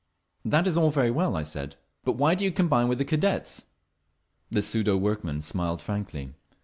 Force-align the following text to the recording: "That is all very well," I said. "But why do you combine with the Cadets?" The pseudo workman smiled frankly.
"That 0.43 0.65
is 0.65 0.79
all 0.79 0.89
very 0.89 1.11
well," 1.11 1.35
I 1.37 1.43
said. 1.43 1.75
"But 2.05 2.13
why 2.13 2.33
do 2.33 2.43
you 2.43 2.51
combine 2.51 2.87
with 2.87 2.97
the 2.97 3.05
Cadets?" 3.05 3.65
The 4.49 4.63
pseudo 4.63 4.97
workman 4.97 5.43
smiled 5.43 5.79
frankly. 5.83 6.33